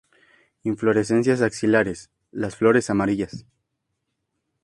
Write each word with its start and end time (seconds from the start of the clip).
Inflorescencias 0.63 1.41
axilares, 1.43 2.09
las 2.31 2.55
flores 2.55 2.89
amarillas. 2.89 3.45